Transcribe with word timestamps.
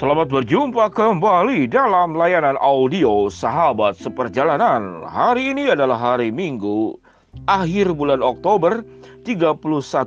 Selamat 0.00 0.32
berjumpa 0.32 0.88
kembali 0.96 1.68
dalam 1.68 2.16
layanan 2.16 2.56
audio 2.56 3.28
Sahabat 3.28 4.00
Seperjalanan. 4.00 5.04
Hari 5.04 5.52
ini 5.52 5.68
adalah 5.68 6.16
hari 6.16 6.32
Minggu, 6.32 6.96
akhir 7.44 7.92
bulan 7.92 8.24
Oktober, 8.24 8.80
31 9.28 9.60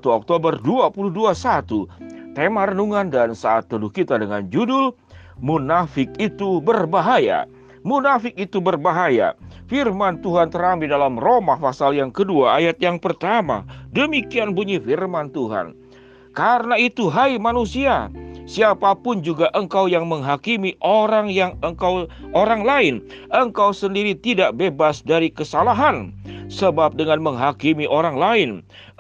Oktober 0.09 0.57
2021. 0.65 1.85
Tema 2.33 2.65
renungan 2.65 3.13
dan 3.13 3.37
saat 3.37 3.69
teduh 3.69 3.93
kita 3.93 4.17
dengan 4.17 4.49
judul 4.49 4.97
Munafik 5.37 6.09
itu 6.17 6.57
berbahaya. 6.57 7.45
Munafik 7.85 8.33
itu 8.33 8.57
berbahaya. 8.57 9.37
Firman 9.69 10.25
Tuhan 10.25 10.49
terambil 10.49 10.89
dalam 10.89 11.21
Roma 11.21 11.53
pasal 11.61 11.93
yang 11.93 12.09
kedua 12.09 12.57
ayat 12.57 12.81
yang 12.81 12.97
pertama. 12.97 13.61
Demikian 13.93 14.57
bunyi 14.57 14.81
firman 14.81 15.29
Tuhan. 15.29 15.77
Karena 16.33 16.81
itu 16.81 17.13
hai 17.13 17.37
manusia, 17.37 18.09
siapa 18.45 18.95
pun 18.97 19.23
juga 19.23 19.47
engkau 19.55 19.87
yang 19.87 20.07
menghakimi 20.07 20.75
orang 20.83 21.31
yang 21.31 21.55
engkau 21.63 22.07
orang 22.35 22.61
lain, 22.63 23.03
engkau 23.31 23.71
sendiri 23.71 24.15
tidak 24.17 24.55
bebas 24.55 25.03
dari 25.03 25.31
kesalahan. 25.31 26.11
Sebab 26.51 26.99
dengan 26.99 27.23
menghakimi 27.23 27.89
orang 27.89 28.19
lain, 28.19 28.49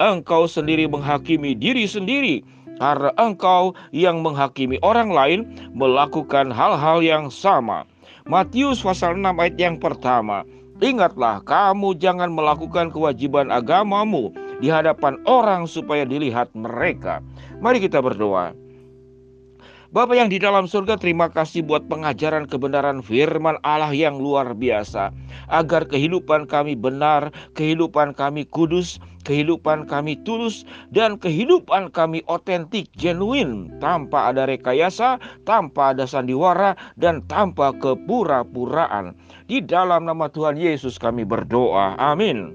engkau 0.01 0.49
sendiri 0.49 0.89
menghakimi 0.89 1.53
diri 1.53 1.85
sendiri. 1.85 2.41
Karena 2.81 3.13
engkau 3.21 3.77
yang 3.93 4.25
menghakimi 4.25 4.81
orang 4.81 5.13
lain 5.13 5.45
melakukan 5.77 6.49
hal-hal 6.49 7.05
yang 7.05 7.29
sama. 7.29 7.85
Matius 8.25 8.81
pasal 8.81 9.19
6 9.21 9.29
ayat 9.37 9.55
yang 9.61 9.77
pertama. 9.77 10.41
Ingatlah 10.81 11.45
kamu 11.45 11.95
jangan 12.01 12.33
melakukan 12.33 12.89
kewajiban 12.89 13.53
agamamu 13.53 14.33
di 14.57 14.73
hadapan 14.73 15.21
orang 15.29 15.69
supaya 15.69 16.03
dilihat 16.03 16.49
mereka. 16.57 17.21
Mari 17.61 17.83
kita 17.83 18.01
berdoa. 18.01 18.62
Bapak 19.93 20.17
yang 20.17 20.33
di 20.33 20.41
dalam 20.41 20.65
surga, 20.65 20.97
terima 20.97 21.29
kasih 21.29 21.61
buat 21.61 21.85
pengajaran 21.85 22.49
kebenaran 22.49 23.05
firman 23.05 23.61
Allah 23.61 23.93
yang 23.93 24.17
luar 24.17 24.57
biasa. 24.57 25.13
Agar 25.53 25.85
kehidupan 25.85 26.49
kami 26.49 26.73
benar, 26.73 27.29
kehidupan 27.53 28.17
kami 28.17 28.41
kudus, 28.49 28.97
kehidupan 29.21 29.85
kami 29.85 30.17
tulus, 30.25 30.65
dan 30.89 31.21
kehidupan 31.21 31.93
kami 31.93 32.25
otentik, 32.25 32.89
genuine, 32.97 33.69
tanpa 33.77 34.33
ada 34.33 34.49
rekayasa, 34.49 35.21
tanpa 35.45 35.93
ada 35.93 36.09
sandiwara, 36.09 36.73
dan 36.97 37.21
tanpa 37.29 37.69
kepura-puraan. 37.77 39.13
Di 39.45 39.61
dalam 39.61 40.09
nama 40.09 40.25
Tuhan 40.25 40.57
Yesus 40.57 40.97
kami 40.97 41.21
berdoa. 41.21 41.93
Amin. 42.01 42.49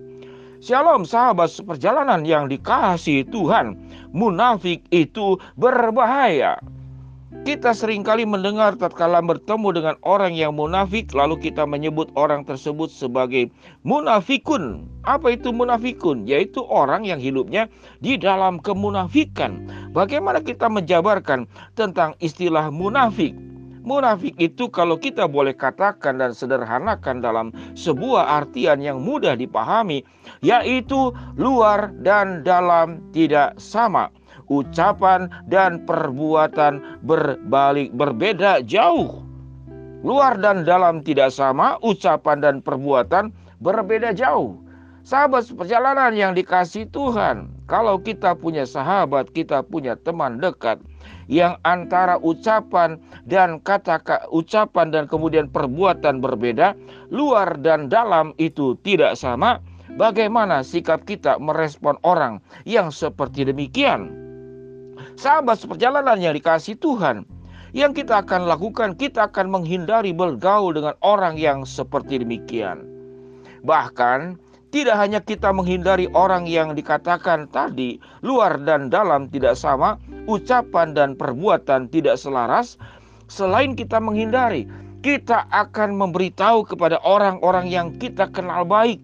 Shalom 0.58 1.06
sahabat 1.06 1.54
seperjalanan 1.54 2.26
yang 2.26 2.50
dikasihi 2.50 3.30
Tuhan. 3.30 3.78
Munafik 4.10 4.82
itu 4.90 5.38
berbahaya. 5.54 6.58
Kita 7.28 7.76
sering 7.76 8.08
kali 8.08 8.24
mendengar 8.24 8.72
tatkala 8.80 9.20
bertemu 9.20 9.68
dengan 9.76 9.96
orang 10.00 10.32
yang 10.32 10.56
munafik 10.56 11.12
lalu 11.12 11.36
kita 11.36 11.68
menyebut 11.68 12.08
orang 12.16 12.40
tersebut 12.40 12.88
sebagai 12.88 13.52
munafikun. 13.84 14.88
Apa 15.04 15.36
itu 15.36 15.52
munafikun? 15.52 16.24
Yaitu 16.24 16.64
orang 16.64 17.04
yang 17.04 17.20
hidupnya 17.20 17.68
di 18.00 18.16
dalam 18.16 18.56
kemunafikan. 18.56 19.68
Bagaimana 19.92 20.40
kita 20.40 20.72
menjabarkan 20.72 21.44
tentang 21.76 22.16
istilah 22.24 22.72
munafik? 22.72 23.36
Munafik 23.84 24.32
itu 24.40 24.72
kalau 24.72 24.96
kita 24.96 25.28
boleh 25.28 25.52
katakan 25.52 26.16
dan 26.16 26.32
sederhanakan 26.32 27.20
dalam 27.20 27.52
sebuah 27.76 28.40
artian 28.40 28.80
yang 28.80 29.04
mudah 29.04 29.36
dipahami 29.36 30.00
yaitu 30.40 31.12
luar 31.36 31.92
dan 32.00 32.40
dalam 32.40 33.04
tidak 33.12 33.52
sama 33.60 34.08
ucapan 34.48 35.28
dan 35.46 35.84
perbuatan 35.84 37.00
berbalik 37.04 37.92
berbeda 37.94 38.64
jauh. 38.64 39.24
Luar 40.06 40.38
dan 40.38 40.62
dalam 40.62 41.02
tidak 41.02 41.34
sama, 41.34 41.74
ucapan 41.82 42.38
dan 42.38 42.56
perbuatan 42.62 43.34
berbeda 43.58 44.14
jauh. 44.14 44.56
Sahabat 45.08 45.48
perjalanan 45.56 46.12
yang 46.12 46.36
dikasih 46.36 46.84
Tuhan, 46.92 47.48
kalau 47.64 47.96
kita 47.96 48.36
punya 48.36 48.68
sahabat, 48.68 49.32
kita 49.32 49.64
punya 49.64 49.96
teman 49.96 50.36
dekat 50.36 50.76
yang 51.32 51.56
antara 51.64 52.20
ucapan 52.20 53.00
dan 53.24 53.56
kata 53.64 54.00
ucapan 54.28 54.92
dan 54.92 55.04
kemudian 55.08 55.48
perbuatan 55.48 56.20
berbeda, 56.20 56.76
luar 57.08 57.56
dan 57.58 57.88
dalam 57.88 58.36
itu 58.36 58.76
tidak 58.84 59.16
sama, 59.16 59.64
bagaimana 59.96 60.60
sikap 60.60 61.08
kita 61.08 61.40
merespon 61.40 61.96
orang 62.04 62.44
yang 62.68 62.92
seperti 62.92 63.48
demikian? 63.48 64.27
Sahabat 65.18 65.60
seperjalanan 65.60 66.18
yang 66.18 66.34
dikasih 66.34 66.78
Tuhan, 66.78 67.26
yang 67.76 67.92
kita 67.92 68.24
akan 68.24 68.48
lakukan, 68.48 68.96
kita 68.96 69.28
akan 69.28 69.52
menghindari 69.52 70.16
bergaul 70.16 70.72
dengan 70.72 70.96
orang 71.04 71.36
yang 71.36 71.68
seperti 71.68 72.22
demikian. 72.22 72.86
Bahkan, 73.62 74.40
tidak 74.68 74.96
hanya 75.00 75.20
kita 75.24 75.48
menghindari 75.48 76.12
orang 76.12 76.44
yang 76.44 76.76
dikatakan 76.76 77.48
tadi, 77.48 77.96
luar 78.20 78.60
dan 78.68 78.92
dalam 78.92 79.28
tidak 79.32 79.56
sama, 79.56 79.96
ucapan 80.28 80.92
dan 80.92 81.16
perbuatan 81.16 81.88
tidak 81.88 82.20
selaras. 82.20 82.76
Selain 83.32 83.72
kita 83.72 83.96
menghindari, 83.96 84.68
kita 85.00 85.48
akan 85.52 85.96
memberitahu 85.96 86.68
kepada 86.68 87.00
orang-orang 87.00 87.68
yang 87.68 87.96
kita 87.96 88.28
kenal 88.28 88.64
baik 88.68 89.00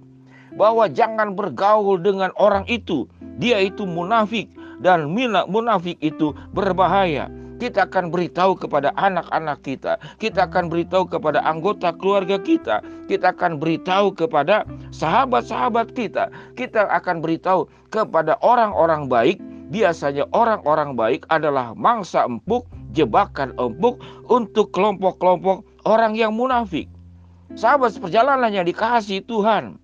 bahwa 0.57 0.85
jangan 0.89 1.33
bergaul 1.33 1.97
dengan 1.97 2.29
orang 2.37 2.69
itu. 2.69 3.09
Dia 3.41 3.59
itu 3.65 3.89
munafik, 3.89 4.53
dan 4.85 5.09
munafik 5.49 5.97
itu 6.05 6.37
berbahaya. 6.53 7.33
Kita 7.57 7.89
akan 7.89 8.13
beritahu 8.13 8.59
kepada 8.59 8.93
anak-anak 9.01 9.65
kita, 9.65 9.97
kita 10.21 10.45
akan 10.45 10.69
beritahu 10.69 11.09
kepada 11.09 11.41
anggota 11.41 11.97
keluarga 11.97 12.37
kita, 12.37 12.85
kita 13.09 13.33
akan 13.33 13.57
beritahu 13.57 14.13
kepada 14.13 14.69
sahabat-sahabat 14.93 15.97
kita, 15.97 16.29
kita 16.59 16.85
akan 16.93 17.25
beritahu 17.25 17.65
kepada 17.89 18.37
orang-orang 18.45 19.09
baik. 19.09 19.39
Biasanya 19.73 20.29
orang-orang 20.37 20.93
baik 20.93 21.25
adalah 21.33 21.73
mangsa 21.73 22.29
empuk, 22.29 22.69
jebakan 22.93 23.57
empuk 23.57 24.03
untuk 24.29 24.69
kelompok-kelompok 24.77 25.65
orang 25.89 26.13
yang 26.19 26.37
munafik. 26.37 26.91
Sahabat 27.55 27.95
seperjalanan 27.97 28.51
yang 28.51 28.67
dikasih 28.67 29.25
Tuhan, 29.25 29.79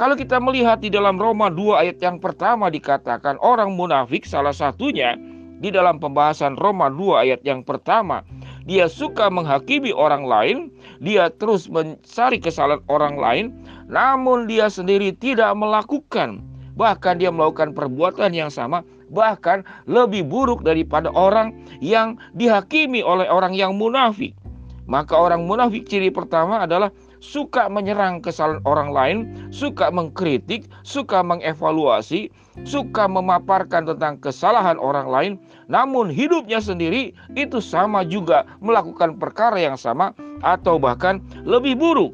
kalau 0.00 0.16
kita 0.16 0.40
melihat 0.40 0.80
di 0.80 0.88
dalam 0.88 1.20
Roma 1.20 1.52
2 1.52 1.76
ayat 1.76 2.00
yang 2.00 2.16
pertama 2.16 2.72
dikatakan 2.72 3.36
orang 3.44 3.76
munafik 3.76 4.24
salah 4.24 4.56
satunya 4.56 5.12
di 5.60 5.68
dalam 5.68 6.00
pembahasan 6.00 6.56
Roma 6.56 6.88
2 6.88 7.20
ayat 7.20 7.44
yang 7.44 7.60
pertama 7.60 8.24
dia 8.64 8.86
suka 8.86 9.26
menghakimi 9.32 9.90
orang 9.90 10.24
lain, 10.24 10.58
dia 11.02 11.32
terus 11.32 11.66
mencari 11.66 12.38
kesalahan 12.38 12.84
orang 12.86 13.16
lain, 13.18 13.46
namun 13.90 14.46
dia 14.46 14.70
sendiri 14.70 15.10
tidak 15.16 15.56
melakukan. 15.58 16.44
Bahkan 16.78 17.18
dia 17.18 17.34
melakukan 17.34 17.74
perbuatan 17.74 18.30
yang 18.30 18.46
sama, 18.46 18.86
bahkan 19.10 19.66
lebih 19.90 20.22
buruk 20.22 20.62
daripada 20.62 21.10
orang 21.10 21.50
yang 21.82 22.14
dihakimi 22.36 23.02
oleh 23.02 23.26
orang 23.26 23.58
yang 23.58 23.74
munafik. 23.74 24.38
Maka 24.86 25.18
orang 25.18 25.50
munafik 25.50 25.90
ciri 25.90 26.14
pertama 26.14 26.62
adalah 26.62 26.94
suka 27.20 27.68
menyerang 27.68 28.24
kesalahan 28.24 28.64
orang 28.64 28.90
lain, 28.90 29.18
suka 29.52 29.92
mengkritik, 29.92 30.66
suka 30.82 31.20
mengevaluasi, 31.20 32.32
suka 32.64 33.06
memaparkan 33.06 33.86
tentang 33.86 34.16
kesalahan 34.18 34.80
orang 34.80 35.08
lain, 35.08 35.32
namun 35.68 36.08
hidupnya 36.08 36.58
sendiri 36.58 37.12
itu 37.36 37.60
sama 37.60 38.02
juga 38.02 38.48
melakukan 38.64 39.20
perkara 39.20 39.60
yang 39.60 39.76
sama 39.76 40.16
atau 40.40 40.80
bahkan 40.80 41.20
lebih 41.44 41.76
buruk. 41.76 42.12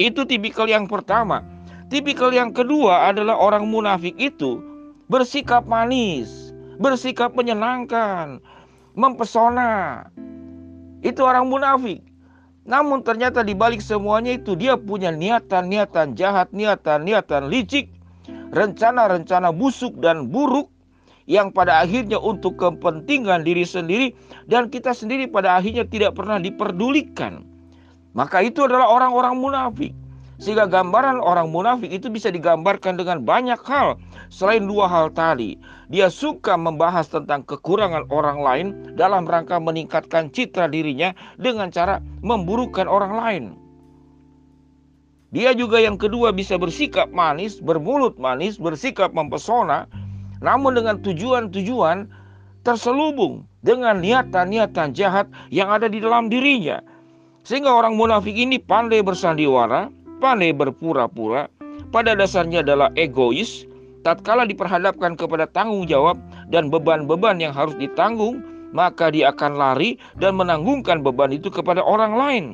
Itu 0.00 0.24
tipikal 0.24 0.70
yang 0.70 0.88
pertama. 0.88 1.44
Tipikal 1.90 2.30
yang 2.30 2.54
kedua 2.54 3.10
adalah 3.10 3.34
orang 3.36 3.66
munafik 3.66 4.14
itu 4.16 4.62
bersikap 5.10 5.66
manis, 5.66 6.54
bersikap 6.78 7.34
menyenangkan, 7.34 8.38
mempesona. 8.94 10.06
Itu 11.02 11.26
orang 11.26 11.50
munafik. 11.50 12.09
Namun 12.70 13.02
ternyata 13.02 13.42
di 13.42 13.50
balik 13.50 13.82
semuanya 13.82 14.38
itu 14.38 14.54
dia 14.54 14.78
punya 14.78 15.10
niatan-niatan 15.10 16.14
jahat, 16.14 16.54
niatan-niatan 16.54 17.50
licik, 17.50 17.90
rencana-rencana 18.54 19.50
busuk 19.50 19.98
dan 19.98 20.30
buruk 20.30 20.70
yang 21.26 21.50
pada 21.50 21.82
akhirnya 21.82 22.22
untuk 22.22 22.54
kepentingan 22.62 23.42
diri 23.42 23.66
sendiri 23.66 24.14
dan 24.46 24.70
kita 24.70 24.94
sendiri 24.94 25.26
pada 25.26 25.58
akhirnya 25.58 25.82
tidak 25.82 26.14
pernah 26.14 26.38
diperdulikan. 26.38 27.42
Maka 28.14 28.46
itu 28.46 28.62
adalah 28.62 28.86
orang-orang 28.86 29.34
munafik. 29.34 29.92
Sehingga 30.40 30.64
gambaran 30.64 31.20
orang 31.20 31.52
munafik 31.52 31.92
itu 31.92 32.08
bisa 32.08 32.32
digambarkan 32.32 32.96
dengan 32.96 33.20
banyak 33.20 33.60
hal 33.68 34.00
selain 34.32 34.64
dua 34.64 34.88
hal 34.88 35.12
tadi. 35.12 35.60
Dia 35.92 36.08
suka 36.08 36.56
membahas 36.56 37.12
tentang 37.12 37.44
kekurangan 37.44 38.08
orang 38.08 38.40
lain 38.40 38.66
dalam 38.96 39.28
rangka 39.28 39.60
meningkatkan 39.60 40.32
citra 40.32 40.72
dirinya 40.72 41.12
dengan 41.36 41.68
cara 41.68 42.00
memburukan 42.24 42.88
orang 42.88 43.12
lain. 43.12 43.44
Dia 45.30 45.52
juga 45.52 45.78
yang 45.78 46.00
kedua 46.00 46.32
bisa 46.32 46.56
bersikap 46.56 47.12
manis, 47.12 47.60
bermulut 47.60 48.16
manis, 48.16 48.56
bersikap 48.56 49.12
mempesona, 49.12 49.86
namun 50.40 50.74
dengan 50.74 50.98
tujuan-tujuan 51.04 52.08
terselubung 52.64 53.44
dengan 53.60 54.00
niatan-niatan 54.00 54.96
jahat 54.96 55.28
yang 55.52 55.68
ada 55.68 55.86
di 55.86 56.00
dalam 56.00 56.32
dirinya. 56.32 56.80
Sehingga 57.44 57.70
orang 57.72 57.94
munafik 57.94 58.34
ini 58.34 58.58
pandai 58.58 59.04
bersandiwara, 59.04 59.88
pandai 60.20 60.52
berpura-pura, 60.52 61.48
pada 61.90 62.14
dasarnya 62.14 62.62
adalah 62.62 62.92
egois, 62.94 63.64
tatkala 64.06 64.44
diperhadapkan 64.46 65.16
kepada 65.16 65.48
tanggung 65.50 65.88
jawab 65.88 66.20
dan 66.52 66.68
beban-beban 66.68 67.40
yang 67.40 67.56
harus 67.56 67.74
ditanggung, 67.80 68.44
maka 68.70 69.10
dia 69.10 69.34
akan 69.34 69.58
lari 69.58 69.98
dan 70.20 70.38
menanggungkan 70.38 71.02
beban 71.02 71.34
itu 71.34 71.50
kepada 71.50 71.82
orang 71.82 72.14
lain. 72.14 72.44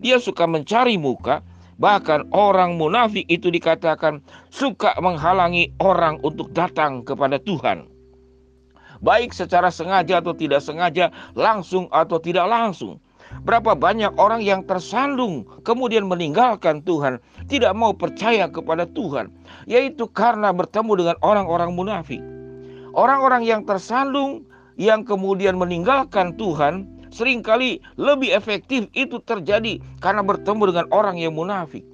Dia 0.00 0.16
suka 0.22 0.46
mencari 0.46 0.96
muka, 0.96 1.42
bahkan 1.76 2.24
orang 2.32 2.78
munafik 2.78 3.26
itu 3.28 3.50
dikatakan 3.52 4.22
suka 4.48 4.94
menghalangi 5.02 5.74
orang 5.82 6.22
untuk 6.24 6.54
datang 6.54 7.02
kepada 7.04 7.36
Tuhan. 7.42 7.90
Baik 8.98 9.30
secara 9.30 9.70
sengaja 9.70 10.18
atau 10.18 10.34
tidak 10.34 10.58
sengaja, 10.58 11.14
langsung 11.38 11.86
atau 11.94 12.18
tidak 12.18 12.50
langsung. 12.50 12.98
Berapa 13.44 13.76
banyak 13.76 14.16
orang 14.16 14.40
yang 14.40 14.64
tersandung 14.64 15.44
kemudian 15.62 16.08
meninggalkan 16.08 16.80
Tuhan, 16.82 17.20
tidak 17.46 17.72
mau 17.76 17.92
percaya 17.92 18.48
kepada 18.48 18.88
Tuhan, 18.92 19.30
yaitu 19.68 20.08
karena 20.10 20.50
bertemu 20.50 20.92
dengan 20.96 21.16
orang-orang 21.20 21.70
munafik. 21.76 22.20
Orang-orang 22.96 23.44
yang 23.44 23.62
tersandung 23.68 24.48
yang 24.80 25.04
kemudian 25.04 25.60
meninggalkan 25.60 26.34
Tuhan 26.40 26.88
sering 27.12 27.40
kali 27.40 27.80
lebih 27.96 28.32
efektif 28.32 28.88
itu 28.92 29.20
terjadi 29.24 29.80
karena 30.00 30.20
bertemu 30.24 30.62
dengan 30.72 30.86
orang 30.92 31.16
yang 31.20 31.36
munafik. 31.36 31.84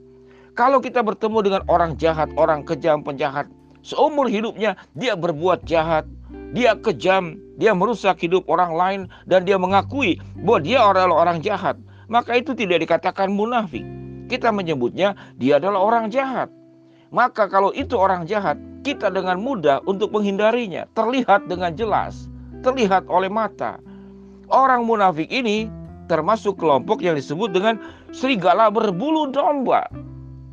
Kalau 0.54 0.78
kita 0.78 1.02
bertemu 1.02 1.38
dengan 1.42 1.62
orang 1.66 1.98
jahat, 1.98 2.30
orang 2.38 2.62
kejam, 2.62 3.02
penjahat, 3.02 3.50
seumur 3.82 4.30
hidupnya 4.30 4.78
dia 4.94 5.18
berbuat 5.18 5.66
jahat, 5.66 6.06
dia 6.54 6.78
kejam, 6.78 7.34
dia 7.58 7.74
merusak 7.74 8.22
hidup 8.22 8.46
orang 8.46 8.72
lain 8.78 9.00
dan 9.26 9.42
dia 9.42 9.58
mengakui 9.58 10.22
bahwa 10.46 10.62
dia 10.62 10.78
adalah 10.86 11.26
orang 11.26 11.42
jahat, 11.42 11.74
maka 12.06 12.38
itu 12.38 12.54
tidak 12.54 12.86
dikatakan 12.86 13.34
munafik. 13.34 13.82
Kita 14.30 14.54
menyebutnya 14.54 15.18
dia 15.36 15.58
adalah 15.58 15.82
orang 15.82 16.14
jahat. 16.14 16.48
Maka 17.10 17.50
kalau 17.50 17.74
itu 17.74 17.98
orang 17.98 18.24
jahat, 18.30 18.54
kita 18.86 19.10
dengan 19.10 19.42
mudah 19.42 19.82
untuk 19.86 20.14
menghindarinya, 20.14 20.86
terlihat 20.94 21.50
dengan 21.50 21.74
jelas, 21.74 22.30
terlihat 22.62 23.06
oleh 23.10 23.28
mata. 23.30 23.82
Orang 24.46 24.86
munafik 24.86 25.30
ini 25.34 25.66
termasuk 26.06 26.60
kelompok 26.60 27.02
yang 27.02 27.18
disebut 27.18 27.50
dengan 27.50 27.80
serigala 28.14 28.70
berbulu 28.70 29.30
domba. 29.30 29.90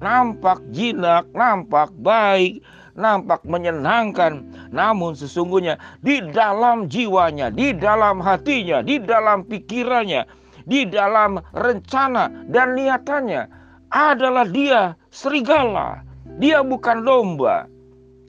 Nampak 0.01 0.65
jinak, 0.73 1.29
nampak 1.37 1.93
baik, 2.01 2.65
nampak 2.95 3.43
menyenangkan, 3.43 4.47
namun 4.71 5.13
sesungguhnya 5.13 5.77
di 5.99 6.23
dalam 6.31 6.87
jiwanya, 6.87 7.51
di 7.51 7.75
dalam 7.75 8.23
hatinya, 8.23 8.79
di 8.79 8.97
dalam 9.01 9.43
pikirannya, 9.43 10.23
di 10.63 10.87
dalam 10.87 11.43
rencana 11.51 12.31
dan 12.47 12.79
niatannya 12.79 13.51
adalah 13.91 14.47
dia 14.47 14.95
serigala. 15.11 15.99
Dia 16.39 16.63
bukan 16.63 17.03
domba. 17.03 17.67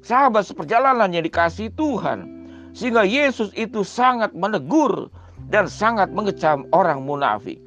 Sahabat 0.03 0.51
seperjalanannya 0.51 1.23
dikasih 1.23 1.71
Tuhan. 1.79 2.27
Sehingga 2.75 3.07
Yesus 3.07 3.55
itu 3.55 3.87
sangat 3.87 4.35
menegur 4.35 5.07
dan 5.47 5.71
sangat 5.71 6.11
mengecam 6.11 6.67
orang 6.75 7.07
munafik. 7.07 7.62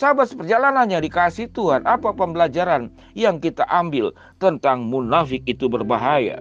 Sahabat 0.00 0.32
seperjalanannya 0.32 0.96
dikasih 1.04 1.52
Tuhan, 1.52 1.84
apa 1.84 2.16
pembelajaran 2.16 2.88
yang 3.12 3.36
kita 3.36 3.68
ambil 3.68 4.16
tentang 4.40 4.88
munafik 4.88 5.44
itu 5.44 5.68
berbahaya? 5.68 6.40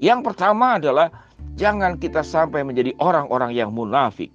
Yang 0.00 0.32
pertama 0.32 0.80
adalah 0.80 1.12
jangan 1.60 2.00
kita 2.00 2.24
sampai 2.24 2.64
menjadi 2.64 2.96
orang-orang 3.04 3.52
yang 3.52 3.68
munafik. 3.76 4.32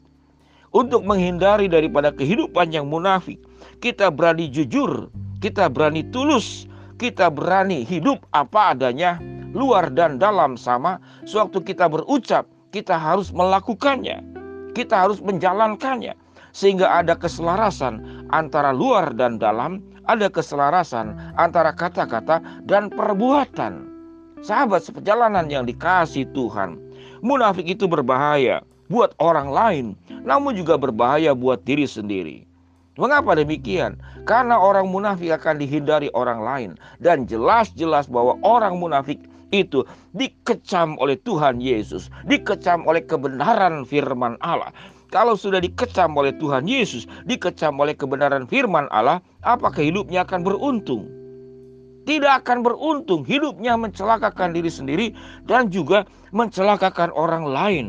Untuk 0.78 1.10
menghindari 1.10 1.66
daripada 1.66 2.14
kehidupan 2.14 2.70
yang 2.70 2.86
munafik, 2.86 3.42
kita 3.82 4.14
berani 4.14 4.46
jujur, 4.46 5.10
kita 5.42 5.66
berani 5.66 6.06
tulus, 6.14 6.70
kita 7.02 7.34
berani 7.34 7.82
hidup 7.82 8.22
apa 8.30 8.78
adanya, 8.78 9.18
luar 9.58 9.90
dan 9.90 10.22
dalam 10.22 10.54
sama. 10.54 11.02
Sewaktu 11.26 11.66
kita 11.66 11.90
berucap, 11.90 12.46
kita 12.70 12.94
harus 12.94 13.34
melakukannya, 13.34 14.22
kita 14.78 15.10
harus 15.10 15.18
menjalankannya, 15.18 16.14
sehingga 16.58 16.90
ada 16.90 17.14
keselarasan 17.14 18.26
antara 18.34 18.74
luar 18.74 19.14
dan 19.14 19.38
dalam, 19.38 19.86
ada 20.10 20.26
keselarasan 20.26 21.14
antara 21.38 21.70
kata-kata 21.70 22.42
dan 22.66 22.90
perbuatan. 22.90 23.86
Sahabat 24.42 24.82
seperjalanan 24.82 25.46
yang 25.54 25.70
dikasih 25.70 26.26
Tuhan, 26.34 26.82
munafik 27.22 27.70
itu 27.70 27.86
berbahaya 27.86 28.66
buat 28.90 29.14
orang 29.22 29.54
lain, 29.54 29.86
namun 30.26 30.58
juga 30.58 30.82
berbahaya 30.82 31.38
buat 31.38 31.62
diri 31.62 31.86
sendiri. 31.86 32.50
Mengapa 32.98 33.38
demikian? 33.38 34.02
Karena 34.26 34.58
orang 34.58 34.90
munafik 34.90 35.30
akan 35.38 35.62
dihindari 35.62 36.10
orang 36.18 36.42
lain, 36.42 36.72
dan 36.98 37.30
jelas-jelas 37.30 38.10
bahwa 38.10 38.34
orang 38.42 38.82
munafik 38.82 39.22
itu 39.54 39.86
dikecam 40.18 40.98
oleh 40.98 41.16
Tuhan 41.22 41.62
Yesus, 41.62 42.10
dikecam 42.26 42.84
oleh 42.90 43.06
kebenaran 43.06 43.86
firman 43.86 44.36
Allah. 44.42 44.74
Kalau 45.08 45.40
sudah 45.40 45.64
dikecam 45.64 46.12
oleh 46.20 46.36
Tuhan 46.36 46.68
Yesus, 46.68 47.08
dikecam 47.24 47.80
oleh 47.80 47.96
kebenaran 47.96 48.44
firman 48.48 48.92
Allah, 48.92 49.24
apakah 49.44 49.80
hidupnya 49.80 50.28
akan 50.28 50.44
beruntung? 50.44 51.18
tidak 52.08 52.48
akan 52.48 52.64
beruntung. 52.64 53.28
Hidupnya 53.28 53.76
mencelakakan 53.76 54.56
diri 54.56 54.72
sendiri 54.72 55.08
dan 55.44 55.68
juga 55.68 56.08
mencelakakan 56.32 57.12
orang 57.12 57.44
lain. 57.44 57.86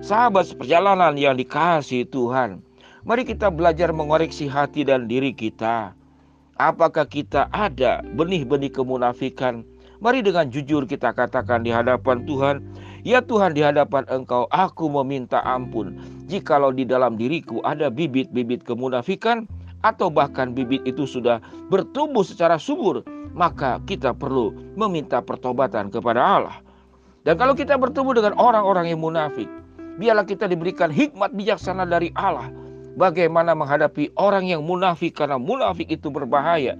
Sahabat 0.00 0.48
seperjalanan 0.48 1.12
yang 1.20 1.36
dikasih 1.36 2.08
Tuhan, 2.08 2.64
mari 3.04 3.28
kita 3.28 3.52
belajar 3.52 3.92
mengoreksi 3.92 4.48
hati 4.48 4.88
dan 4.88 5.04
diri 5.04 5.36
kita. 5.36 5.92
Apakah 6.56 7.04
kita 7.04 7.52
ada 7.52 8.00
benih-benih 8.16 8.72
kemunafikan? 8.72 9.60
Mari 10.00 10.24
dengan 10.24 10.48
jujur 10.48 10.88
kita 10.88 11.12
katakan 11.12 11.60
di 11.60 11.68
hadapan 11.68 12.24
Tuhan, 12.24 12.64
Ya 13.00 13.24
Tuhan 13.24 13.56
di 13.56 13.64
hadapan 13.64 14.04
Engkau 14.12 14.44
aku 14.52 14.92
meminta 14.92 15.40
ampun 15.40 15.96
jikalau 16.30 16.70
di 16.70 16.86
dalam 16.86 17.18
diriku 17.18 17.58
ada 17.66 17.90
bibit-bibit 17.90 18.62
kemunafikan 18.62 19.50
atau 19.82 20.06
bahkan 20.06 20.54
bibit 20.54 20.86
itu 20.86 21.02
sudah 21.02 21.42
bertumbuh 21.66 22.22
secara 22.22 22.54
subur 22.54 23.02
maka 23.34 23.78
kita 23.86 24.14
perlu 24.14 24.54
meminta 24.74 25.22
pertobatan 25.22 25.90
kepada 25.90 26.20
Allah. 26.20 26.56
Dan 27.22 27.36
kalau 27.36 27.52
kita 27.52 27.76
bertemu 27.76 28.10
dengan 28.16 28.34
orang-orang 28.40 28.90
yang 28.90 29.00
munafik, 29.00 29.46
biarlah 30.00 30.24
kita 30.24 30.48
diberikan 30.48 30.88
hikmat 30.88 31.36
bijaksana 31.36 31.84
dari 31.84 32.10
Allah. 32.16 32.48
Bagaimana 32.98 33.54
menghadapi 33.54 34.10
orang 34.18 34.50
yang 34.50 34.66
munafik 34.66 35.14
karena 35.14 35.38
munafik 35.38 35.86
itu 35.86 36.10
berbahaya. 36.10 36.74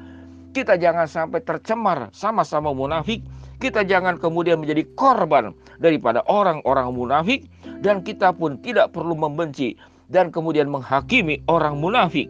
Kita 0.50 0.74
jangan 0.74 1.06
sampai 1.06 1.38
tercemar 1.44 2.10
sama-sama 2.10 2.74
munafik. 2.74 3.22
Kita 3.60 3.84
jangan 3.84 4.16
kemudian 4.16 4.64
menjadi 4.64 4.88
korban 4.96 5.52
daripada 5.76 6.24
orang-orang 6.26 6.96
munafik. 6.96 7.44
Dan 7.84 8.00
kita 8.00 8.32
pun 8.32 8.56
tidak 8.60 8.92
perlu 8.96 9.12
membenci 9.16 9.76
dan 10.08 10.32
kemudian 10.32 10.68
menghakimi 10.72 11.44
orang 11.48 11.76
munafik. 11.76 12.28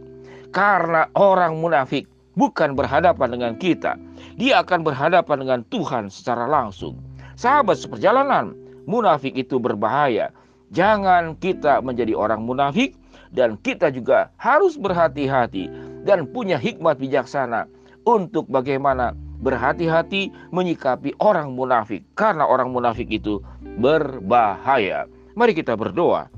Karena 0.50 1.06
orang 1.14 1.62
munafik 1.62 2.10
bukan 2.34 2.74
berhadapan 2.74 3.30
dengan 3.30 3.52
kita. 3.58 3.94
Dia 4.34 4.62
akan 4.66 4.82
berhadapan 4.82 5.36
dengan 5.46 5.60
Tuhan 5.70 6.10
secara 6.10 6.50
langsung. 6.50 6.98
Sahabat 7.38 7.78
seperjalanan, 7.78 8.52
munafik 8.90 9.38
itu 9.38 9.62
berbahaya. 9.62 10.34
Jangan 10.70 11.34
kita 11.38 11.82
menjadi 11.82 12.14
orang 12.14 12.46
munafik 12.46 12.94
dan 13.34 13.58
kita 13.62 13.90
juga 13.90 14.30
harus 14.38 14.78
berhati-hati 14.78 15.70
dan 16.06 16.26
punya 16.30 16.58
hikmat 16.58 16.98
bijaksana 16.98 17.66
untuk 18.06 18.46
bagaimana 18.50 19.14
berhati-hati 19.40 20.30
menyikapi 20.52 21.16
orang 21.18 21.56
munafik 21.56 22.04
karena 22.14 22.44
orang 22.44 22.70
munafik 22.70 23.08
itu 23.08 23.40
berbahaya. 23.80 25.08
Mari 25.34 25.56
kita 25.56 25.74
berdoa. 25.74 26.28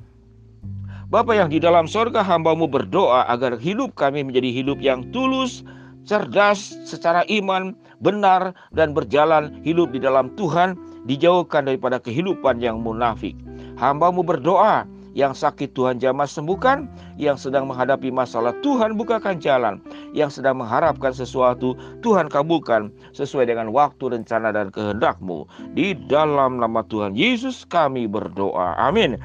Bapak 1.12 1.37
yang 1.37 1.52
di 1.52 1.61
dalam 1.61 1.85
sorga 1.85 2.25
hambamu 2.25 2.64
berdoa 2.64 3.28
agar 3.28 3.61
hidup 3.61 3.92
kami 4.00 4.25
menjadi 4.25 4.49
hidup 4.49 4.80
yang 4.80 5.04
tulus, 5.12 5.61
cerdas 6.09 6.73
secara 6.88 7.21
iman, 7.28 7.76
benar 8.00 8.56
dan 8.73 8.97
berjalan 8.97 9.52
hidup 9.61 9.92
di 9.92 10.00
dalam 10.00 10.32
Tuhan, 10.40 10.73
dijauhkan 11.04 11.68
daripada 11.68 12.00
kehidupan 12.00 12.64
yang 12.64 12.80
munafik. 12.80 13.37
Hambamu 13.76 14.25
berdoa, 14.25 14.88
yang 15.12 15.37
sakit 15.37 15.73
Tuhan 15.76 16.00
jamah 16.00 16.28
sembuhkan, 16.28 16.88
yang 17.21 17.37
sedang 17.37 17.69
menghadapi 17.69 18.09
masalah 18.09 18.57
Tuhan 18.61 18.97
bukakan 18.97 19.38
jalan, 19.38 19.78
yang 20.16 20.33
sedang 20.33 20.61
mengharapkan 20.61 21.12
sesuatu 21.12 21.76
Tuhan 22.00 22.33
kabulkan 22.33 22.92
sesuai 23.12 23.49
dengan 23.49 23.73
waktu, 23.73 24.12
rencana 24.12 24.52
dan 24.52 24.73
kehendakmu. 24.73 25.45
Di 25.76 25.97
dalam 26.09 26.61
nama 26.61 26.85
Tuhan 26.88 27.16
Yesus 27.16 27.64
kami 27.69 28.09
berdoa. 28.09 28.76
Amin. 28.81 29.21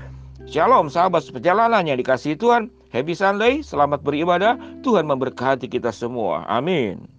Shalom 0.48 0.88
sahabat 0.88 1.28
seperjalanan 1.28 1.84
yang 1.84 2.00
dikasih 2.00 2.40
Tuhan. 2.40 2.72
Happy 2.88 3.12
Sunday, 3.12 3.60
selamat 3.60 4.00
beribadah. 4.00 4.56
Tuhan 4.80 5.04
memberkati 5.04 5.68
kita 5.68 5.92
semua. 5.92 6.48
Amin. 6.48 7.17